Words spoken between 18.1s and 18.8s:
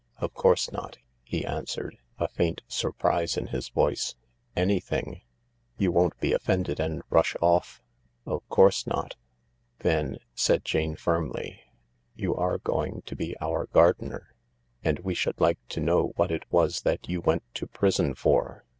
for."